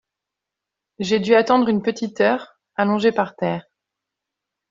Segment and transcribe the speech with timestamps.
[0.97, 3.67] J’ai dû attendre une petite heure, allongé par terre.